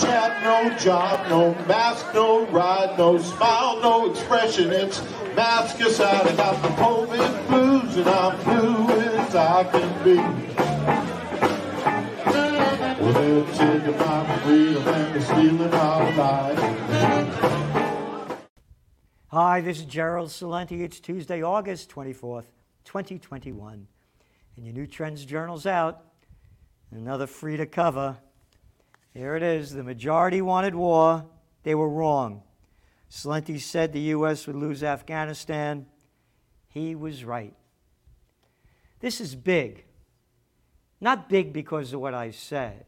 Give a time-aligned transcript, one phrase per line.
[0.00, 4.70] chat, no job, no mask, no ride, no smile, no expression.
[4.70, 5.00] It's
[5.34, 6.26] mask aside.
[6.26, 10.16] I got the COVID blues and I'm blue as I can be.
[13.02, 16.62] Well, they're taking my freedom and they're stealing our lives.
[19.28, 20.80] Hi, this is Gerald Celente.
[20.80, 22.46] It's Tuesday, August 24th,
[22.84, 23.86] 2021.
[24.56, 26.02] And your new Trends Journal's out.
[26.90, 28.16] Another free to cover.
[29.16, 29.72] Here it is.
[29.72, 31.24] The majority wanted war.
[31.62, 32.42] They were wrong.
[33.10, 34.46] Celente said the U.S.
[34.46, 35.86] would lose Afghanistan.
[36.68, 37.54] He was right.
[39.00, 39.86] This is big.
[41.00, 42.84] Not big because of what I said.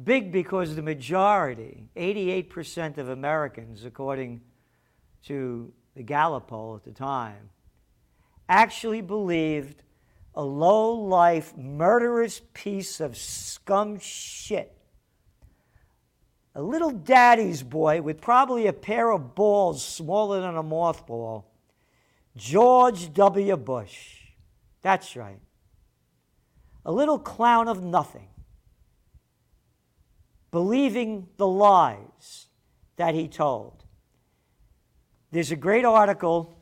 [0.00, 4.42] Big because the majority, 88% of Americans, according
[5.24, 7.50] to the Gallup poll at the time,
[8.48, 9.82] actually believed
[10.36, 14.76] a low life, murderous piece of scum shit.
[16.54, 21.44] A little daddy's boy with probably a pair of balls smaller than a mothball.
[22.36, 23.56] George W.
[23.56, 24.16] Bush.
[24.82, 25.40] That's right.
[26.84, 28.28] A little clown of nothing.
[30.50, 32.46] Believing the lies
[32.96, 33.84] that he told.
[35.30, 36.56] There's a great article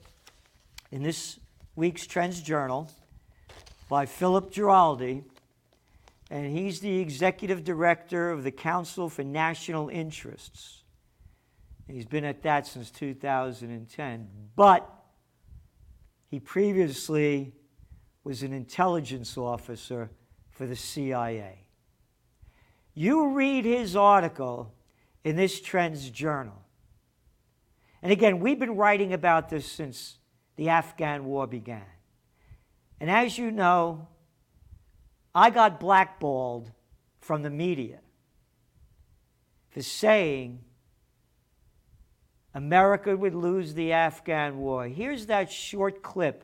[0.91, 1.39] in this
[1.75, 2.91] week's Trends Journal
[3.89, 5.25] by Philip Giraldi,
[6.31, 10.84] and he's the executive director of the Council for National Interests.
[11.87, 14.91] He's been at that since 2010, but
[16.29, 17.55] he previously
[18.25, 20.11] was an intelligence officer
[20.51, 21.65] for the CIA.
[22.93, 24.75] You read his article
[25.25, 26.62] in this Trends Journal.
[28.03, 30.19] And again, we've been writing about this since
[30.56, 31.87] the Afghan war began.
[33.01, 34.09] And as you know,
[35.39, 36.72] I got blackballed
[37.20, 38.00] from the media
[39.70, 40.64] for saying
[42.53, 44.89] America would lose the Afghan war.
[44.89, 46.43] Here's that short clip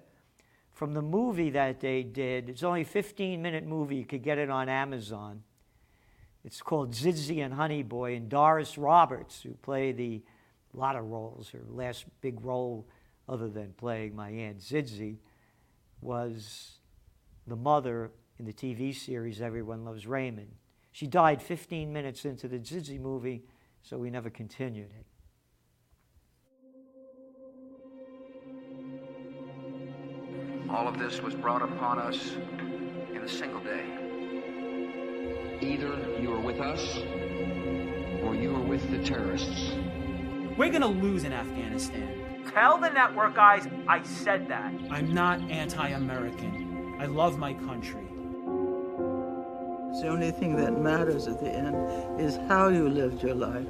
[0.70, 2.48] from the movie that they did.
[2.48, 3.96] It's only a 15 minute movie.
[3.96, 5.42] You could get it on Amazon.
[6.44, 10.22] It's called Zizzy and Honey Boy, and Doris Roberts, who played the
[10.72, 11.50] lot of roles.
[11.50, 12.86] Her last big role,
[13.28, 15.16] other than playing my aunt Zizzy,
[16.00, 16.78] was
[17.48, 20.52] the mother in the TV series Everyone Loves Raymond.
[20.92, 23.44] She died 15 minutes into the Zizzy movie,
[23.82, 25.06] so we never continued it.
[30.70, 32.32] All of this was brought upon us
[33.12, 33.84] in a single day.
[35.60, 36.98] Either you are with us
[38.24, 39.72] or you are with the terrorists.
[40.56, 42.42] We're gonna lose in Afghanistan.
[42.52, 44.72] Tell the network guys I said that.
[44.90, 46.96] I'm not anti American.
[47.00, 48.13] I love my country.
[50.00, 53.66] The only thing that matters at the end is how you lived your life.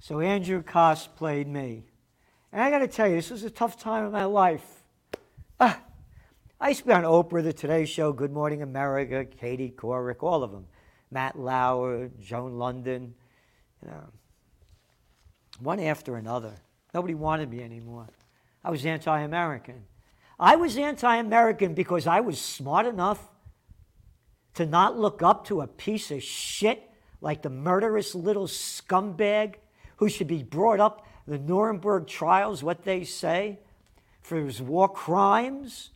[0.00, 1.84] So Andrew Koss played me.
[2.52, 4.82] And I got to tell you, this was a tough time in my life.
[5.58, 5.80] Ah,
[6.60, 10.42] I used to be on Oprah, The Today Show, Good Morning America, Katie Couric, all
[10.42, 10.66] of them.
[11.10, 13.12] Matt Lauer, Joan Lunden,
[13.82, 14.10] you know,
[15.64, 16.54] one after another.
[16.92, 18.06] Nobody wanted me anymore.
[18.62, 19.84] I was anti American.
[20.38, 23.30] I was anti American because I was smart enough
[24.54, 26.88] to not look up to a piece of shit
[27.20, 29.54] like the murderous little scumbag
[29.96, 33.58] who should be brought up the Nuremberg trials, what they say,
[34.20, 35.90] for his war crimes.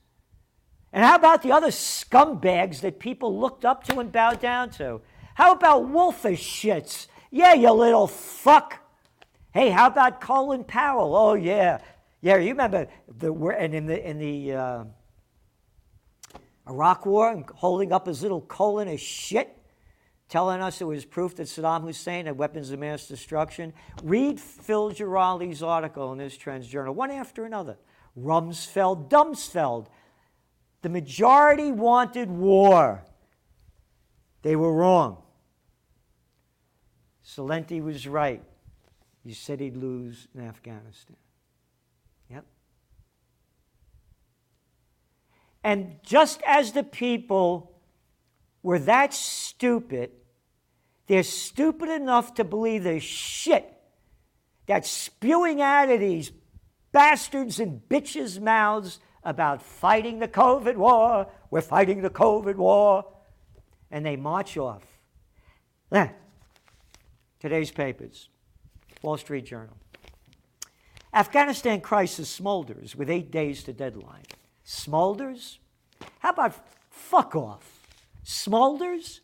[0.92, 5.02] And how about the other scumbags that people looked up to and bowed down to?
[5.34, 7.06] How about Wolfish shits?
[7.30, 8.80] Yeah, you little fuck.
[9.52, 11.16] Hey, how about Colin Powell?
[11.16, 11.78] Oh yeah,
[12.20, 12.36] yeah.
[12.36, 14.84] You remember the and in the in the uh,
[16.68, 19.56] Iraq War, holding up his little colon as shit,
[20.28, 23.72] telling us it was proof that Saddam Hussein had weapons of mass destruction.
[24.02, 27.78] Read Phil Giraldi's article in this Trends Journal, one after another.
[28.18, 29.86] Rumsfeld, Dumsfeld.
[30.82, 33.02] The majority wanted war.
[34.42, 35.22] They were wrong.
[37.24, 38.42] Celente was right.
[39.28, 41.18] He said he'd lose in Afghanistan.
[42.30, 42.46] Yep.
[45.62, 47.78] And just as the people
[48.62, 50.12] were that stupid,
[51.08, 53.70] they're stupid enough to believe the shit
[54.64, 56.32] that's spewing out of these
[56.92, 61.26] bastards and bitches' mouths about fighting the COVID war.
[61.50, 63.04] We're fighting the COVID war.
[63.90, 64.84] And they march off.
[67.40, 68.30] Today's papers
[69.02, 69.76] Wall Street Journal.
[71.12, 74.24] Afghanistan crisis smolders with eight days to deadline.
[74.66, 75.58] Smolders?
[76.18, 76.54] How about
[76.90, 77.86] fuck off?
[78.24, 79.20] Smolders?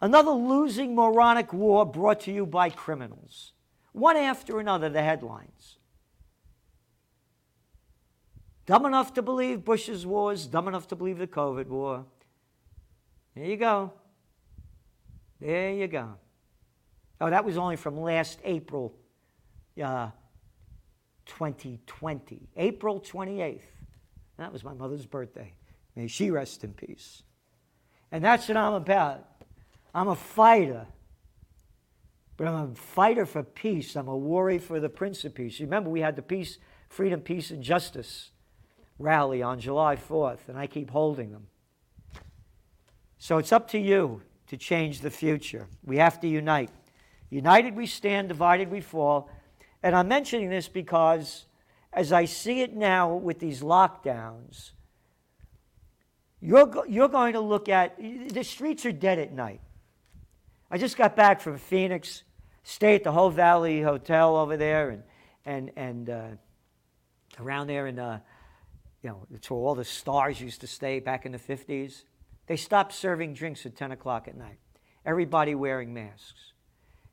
[0.00, 3.52] Another losing moronic war brought to you by criminals.
[3.92, 5.78] One after another, the headlines.
[8.66, 12.04] Dumb enough to believe Bush's wars, dumb enough to believe the COVID war.
[13.34, 13.92] There you go.
[15.40, 16.14] There you go.
[17.20, 18.94] Oh, that was only from last April
[19.82, 20.10] uh,
[21.26, 22.48] 2020.
[22.56, 23.60] April 28th.
[24.38, 25.52] That was my mother's birthday.
[25.94, 27.22] May she rest in peace.
[28.12, 29.26] And that's what I'm about.
[29.94, 30.86] I'm a fighter.
[32.36, 33.96] But I'm a fighter for peace.
[33.96, 35.58] I'm a warrior for the Prince of Peace.
[35.58, 36.58] Remember, we had the Peace,
[36.90, 38.30] Freedom, Peace, and Justice
[38.98, 41.46] rally on July 4th, and I keep holding them.
[43.18, 45.66] So it's up to you to change the future.
[45.84, 46.70] We have to unite.
[47.30, 49.30] United we stand, divided we fall.
[49.82, 51.46] And I'm mentioning this because
[51.92, 54.72] as I see it now with these lockdowns,
[56.40, 59.60] you're, you're going to look at the streets are dead at night.
[60.70, 62.22] I just got back from Phoenix,
[62.62, 65.02] stayed at the Whole Valley Hotel over there, and
[65.44, 66.28] and and uh,
[67.38, 68.18] around there, and uh,
[69.02, 72.02] you know, it's where all the stars used to stay back in the '50s.
[72.46, 74.58] They stopped serving drinks at 10 o'clock at night.
[75.04, 76.52] Everybody wearing masks.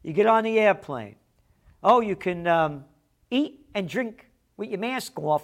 [0.04, 1.16] You get on the airplane.
[1.82, 2.86] Oh, you can um,
[3.32, 5.44] eat and drink with your mask off,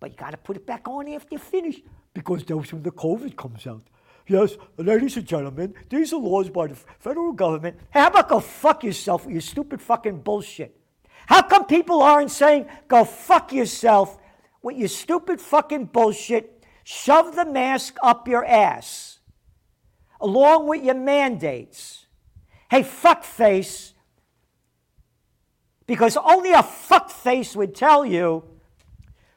[0.00, 1.80] but you got to put it back on after you finish
[2.12, 3.82] because that's when the COVID comes out.
[4.26, 7.78] Yes, ladies and gentlemen, these are laws by the federal government.
[7.90, 10.80] How about go fuck yourself with your stupid fucking bullshit?
[11.26, 14.18] How come people aren't saying go fuck yourself
[14.62, 16.64] with your stupid fucking bullshit?
[16.84, 19.18] Shove the mask up your ass
[20.20, 22.03] along with your mandates.
[22.74, 23.92] Hey, fuckface,
[25.86, 28.42] because only a fuckface would tell you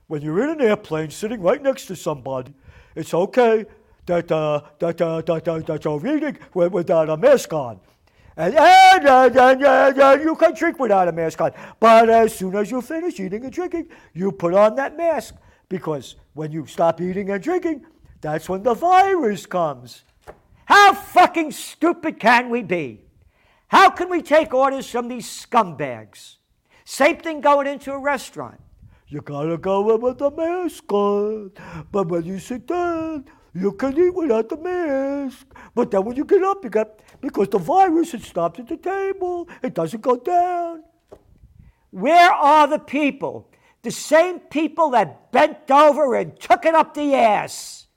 [0.08, 2.56] when you're in an airplane sitting right next to somebody,
[2.96, 3.68] it's okay
[4.08, 7.80] that, uh, that, uh, that, uh, that you're eating without a mask on.
[8.36, 11.52] And, and, and, and, and, and you can drink without a mask on.
[11.80, 15.36] But as soon as you finish eating and drinking, you put on that mask.
[15.70, 17.86] Because when you stop eating and drinking,
[18.20, 20.06] that's when the virus comes.
[20.66, 23.04] How fucking stupid can we be?
[23.68, 26.38] How can we take orders from these scumbags?
[26.86, 28.62] Same thing going into a restaurant.
[29.10, 31.52] You gotta go in with the mask on.
[31.92, 35.48] But when you sit down, you can eat without the mask.
[35.76, 38.78] But then when you get up, you got because the virus it stops at the
[38.78, 39.50] table.
[39.62, 40.84] It doesn't go down.
[41.92, 43.50] Where are the people?
[43.82, 47.88] The same people that bent over and took it up the ass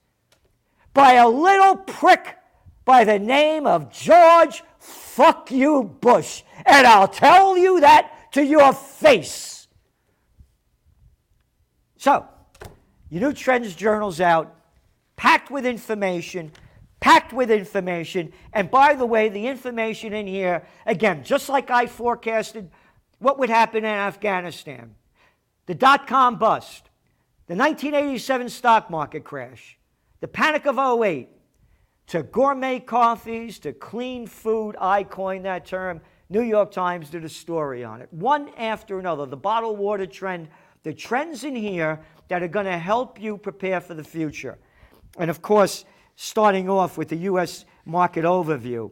[0.94, 2.36] by a little prick
[2.84, 6.42] by the name of George Fuck You Bush.
[6.64, 9.68] And I'll tell you that to your face.
[11.96, 12.26] So,
[13.10, 14.54] your new Trends Journal's out,
[15.16, 16.52] packed with information,
[17.00, 18.32] packed with information.
[18.52, 22.70] And by the way, the information in here, again, just like I forecasted
[23.18, 24.94] what would happen in Afghanistan
[25.66, 26.90] the dot com bust,
[27.46, 29.78] the 1987 stock market crash,
[30.20, 31.28] the panic of 08,
[32.10, 34.74] to gourmet coffees, to clean food.
[34.80, 36.00] I coined that term.
[36.28, 38.08] New York Times did a story on it.
[38.12, 40.48] One after another, the bottled water trend,
[40.82, 44.58] the trends in here that are going to help you prepare for the future.
[45.18, 45.84] And of course,
[46.16, 47.64] starting off with the U.S.
[47.84, 48.90] market overview.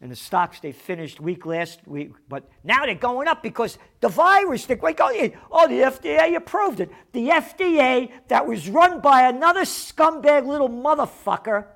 [0.00, 4.08] And the stocks they finished weak last week, but now they're going up because the
[4.08, 6.90] virus, they're going, oh, the FDA approved it.
[7.12, 11.66] The FDA that was run by another scumbag little motherfucker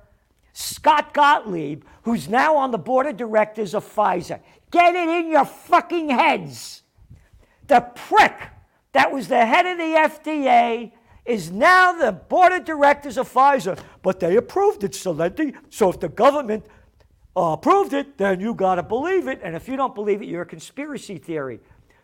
[0.59, 4.39] Scott Gottlieb, who's now on the board of directors of Pfizer.
[4.71, 6.81] Get it in your fucking heads.
[7.67, 8.33] The prick
[8.93, 10.93] that was the head of the FDA
[11.25, 15.53] is now the board of directors of Pfizer, but they approved it, Celente.
[15.69, 16.65] So if the government
[17.35, 19.41] uh, approved it, then you got to believe it.
[19.43, 21.59] And if you don't believe it, you're a conspiracy theory.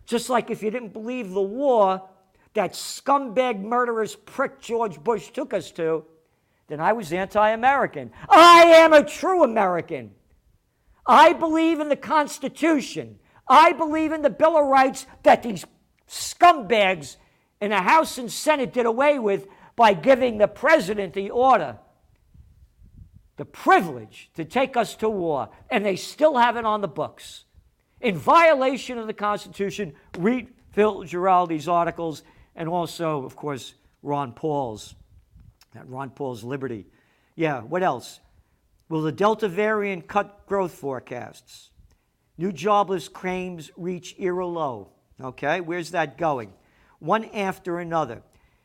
[0.05, 2.07] Just like if you didn't believe the war
[2.53, 6.05] that scumbag, murderous prick George Bush took us to,
[6.67, 8.11] then I was anti American.
[8.29, 10.11] I am a true American.
[11.05, 13.19] I believe in the Constitution.
[13.47, 15.65] I believe in the Bill of Rights that these
[16.07, 17.17] scumbags
[17.59, 21.77] in the House and Senate did away with by giving the president the order,
[23.37, 27.45] the privilege to take us to war, and they still have it on the books.
[27.99, 32.23] In violation of the Constitution, read Phil Giraldi's articles
[32.55, 34.95] and also, of course, Ron Paul's.
[35.73, 36.85] That Ron Paul's Liberty.
[37.35, 38.19] Yeah, what else?
[38.89, 41.71] Will the Delta variant cut growth forecasts?
[42.37, 44.89] New jobless claims reach era low.
[45.21, 46.53] Okay, where's that going?
[47.03, 48.23] one after another.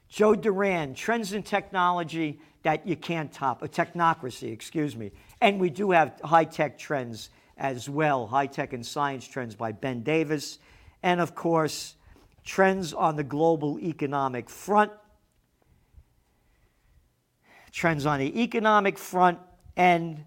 [0.08, 5.10] Joe Duran, Trends in Technology that you can't top, a technocracy, excuse me.
[5.40, 9.72] And we do have high tech trends as well, high tech and science trends by
[9.72, 10.60] Ben Davis.
[11.02, 11.96] And of course,
[12.44, 14.92] trends on the global economic front.
[17.78, 19.38] Trends on the economic front.
[19.76, 20.24] And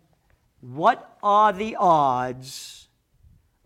[0.61, 2.87] what are the odds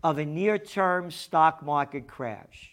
[0.02, 2.72] of a near term stock market crash?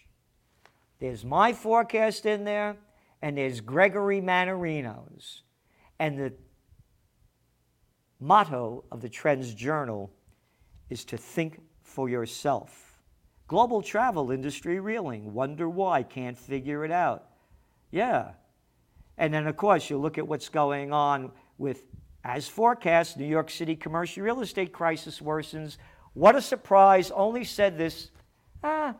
[0.98, 2.76] There's my forecast in there,
[3.22, 5.42] and there's Gregory Mannarino's.
[6.00, 6.32] And the
[8.18, 10.10] motto of the Trends Journal
[10.90, 12.98] is to think for yourself.
[13.46, 15.32] Global travel industry reeling.
[15.32, 17.26] Wonder why, can't figure it out.
[17.92, 18.32] Yeah.
[19.18, 21.84] And then, of course, you look at what's going on with,
[22.24, 25.76] as forecast, New York City commercial real estate crisis worsens.
[26.14, 27.10] What a surprise.
[27.10, 28.10] Only said this
[28.62, 28.94] ah,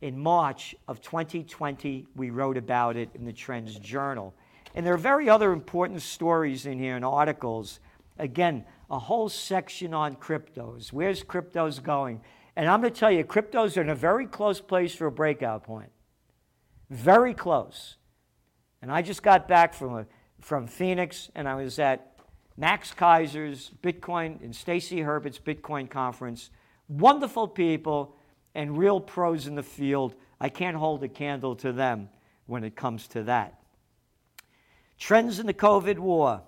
[0.00, 2.06] in March of 2020.
[2.16, 4.34] We wrote about it in the Trends Journal.
[4.74, 7.80] And there are very other important stories in here and articles.
[8.18, 10.92] Again, a whole section on cryptos.
[10.92, 12.20] Where's cryptos going?
[12.56, 15.12] And I'm going to tell you, cryptos are in a very close place for a
[15.12, 15.90] breakout point.
[16.90, 17.97] Very close.
[18.82, 20.06] And I just got back from, a,
[20.40, 22.16] from Phoenix and I was at
[22.56, 26.50] Max Keiser's Bitcoin and Stacy Herbert's Bitcoin conference.
[26.88, 28.16] Wonderful people
[28.54, 30.14] and real pros in the field.
[30.40, 32.08] I can't hold a candle to them
[32.46, 33.60] when it comes to that.
[34.98, 36.42] Trends in the COVID war.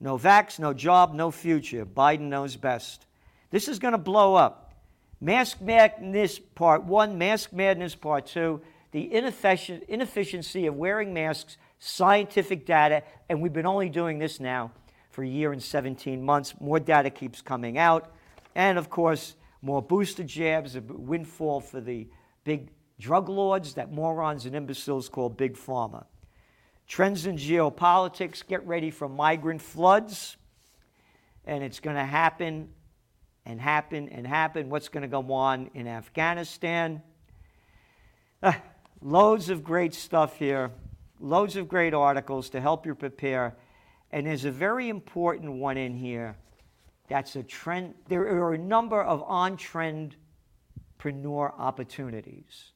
[0.00, 1.84] No vax, no job, no future.
[1.84, 3.06] Biden knows best.
[3.50, 4.72] This is going to blow up.
[5.20, 13.02] Mask madness part one, mask madness part two, the inefficiency of wearing masks, scientific data,
[13.28, 14.72] and we've been only doing this now
[15.10, 16.54] for a year and 17 months.
[16.60, 18.12] More data keeps coming out.
[18.54, 22.08] And of course, more booster jabs, a windfall for the
[22.44, 26.06] big drug lords that morons and imbeciles call Big Pharma.
[26.86, 30.36] Trends in geopolitics get ready for migrant floods,
[31.44, 32.70] and it's going to happen
[33.44, 34.70] and happen and happen.
[34.70, 37.02] What's going to go on in Afghanistan?
[38.42, 38.52] Uh,
[39.00, 40.70] loads of great stuff here,
[41.20, 43.56] loads of great articles to help you prepare.
[44.10, 46.36] And there's a very important one in here
[47.08, 47.94] that's a trend.
[48.08, 52.72] There are a number of on trendpreneur opportunities.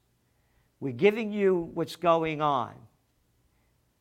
[0.81, 2.73] We're giving you what's going on.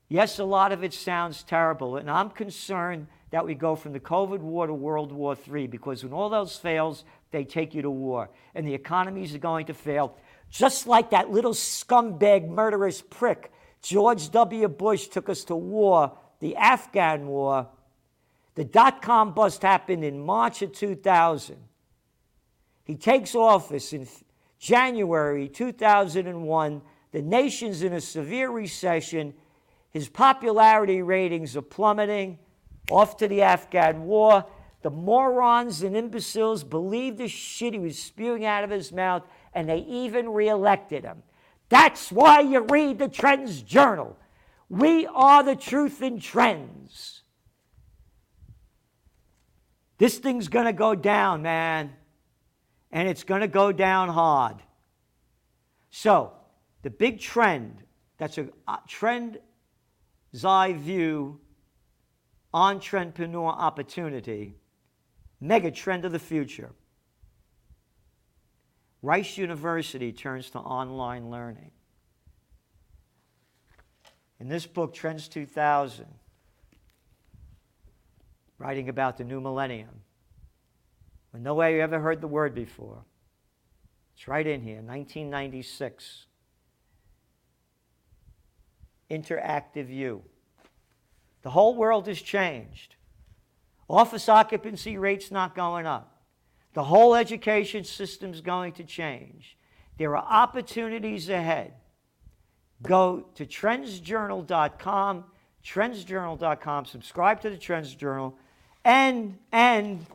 [0.08, 4.00] Yes, a lot of it sounds terrible, and I'm concerned that we go from the
[4.00, 7.90] COVID war to World War III because when all those fails, they take you to
[7.90, 10.18] war, and the economies are going to fail.
[10.52, 14.68] Just like that little scumbag, murderous prick, George W.
[14.68, 17.70] Bush took us to war, the Afghan war.
[18.56, 21.58] The dot com bust happened in March of 2000.
[22.84, 24.08] He takes office in
[24.60, 26.82] January 2001.
[27.12, 29.34] The nation's in a severe recession.
[29.92, 32.40] His popularity ratings are plummeting.
[32.90, 34.46] Off to the Afghan war.
[34.82, 39.68] The morons and imbeciles believed the shit he was spewing out of his mouth, and
[39.68, 41.24] they even reelected him.
[41.70, 44.18] That's why you read the Trends Journal.
[44.70, 47.24] We are the truth in trends.
[49.98, 51.94] This thing's going to go down, man.
[52.92, 54.58] And it's going to go down hard.
[55.92, 56.34] So,
[56.82, 57.84] the big trend
[58.18, 58.48] that's a,
[58.88, 59.40] trend
[60.36, 61.40] Zai view
[62.54, 64.56] entrepreneur opportunity,
[65.40, 66.72] mega trend of the future.
[69.02, 71.72] Rice University turns to online learning.
[74.40, 76.06] In this book, Trends 2000,
[78.58, 80.02] writing about the new millennium,
[81.32, 83.04] when no way you ever heard the word before.
[84.16, 86.26] It's right in here, 1996
[89.12, 90.24] interactive view.
[91.42, 92.96] The whole world has changed.
[93.90, 96.21] Office occupancy rates not going up.
[96.74, 99.58] The whole education system is going to change.
[99.98, 101.74] There are opportunities ahead.
[102.82, 105.26] Go to trendsjournal.com,
[105.64, 108.36] trendsjournal.com, subscribe to the Trends Journal,
[108.84, 110.06] and and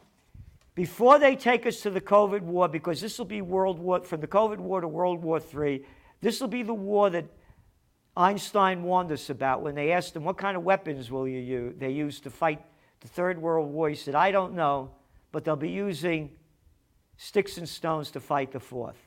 [0.75, 4.21] before they take us to the COVID war, because this will be World War from
[4.21, 5.83] the COVID war to World War III,
[6.21, 7.25] this will be the war that
[8.17, 11.75] Einstein warned us about when they asked him, What kind of weapons will you use?
[11.79, 12.65] They used to fight
[13.01, 13.89] the Third World War.
[13.89, 14.91] He said, I don't know,
[15.33, 16.31] but they'll be using
[17.17, 18.99] sticks and stones to fight the fourth.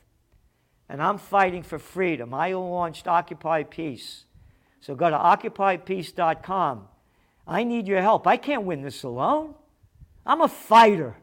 [0.88, 2.34] And I'm fighting for freedom.
[2.34, 4.26] I launched Occupy Peace.
[4.82, 6.88] So go to occupypeace.com.
[7.46, 8.26] I need your help.
[8.26, 9.56] I can't win this alone.
[10.26, 11.16] I'm a fighter.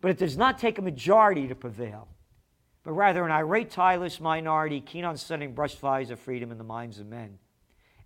[0.00, 2.08] But it does not take a majority to prevail.
[2.84, 6.64] but rather an irate, tireless minority keen on setting brush fires of freedom in the
[6.64, 7.38] minds of men.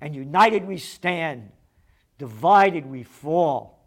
[0.01, 1.53] And united we stand,
[2.19, 3.82] divided we fall.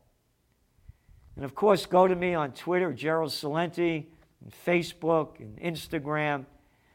[1.36, 4.06] And of course, go to me on Twitter, Gerald Celente,
[4.44, 6.46] and Facebook and Instagram.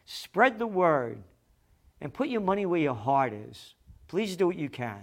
[0.07, 1.23] Spread the word
[2.01, 3.75] and put your money where your heart is.
[4.09, 5.03] Please do what you can.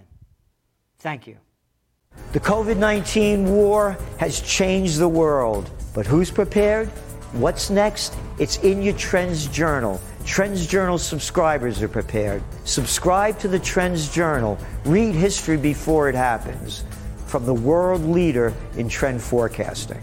[0.98, 1.36] Thank you.
[2.32, 6.88] The COVID 19 war has changed the world, but who's prepared?
[7.32, 8.16] What's next?
[8.38, 10.00] It's in your Trends Journal.
[10.24, 12.42] Trends Journal subscribers are prepared.
[12.64, 14.58] Subscribe to the Trends Journal.
[14.84, 16.84] Read history before it happens
[17.28, 20.00] from the world leader in trend forecasting.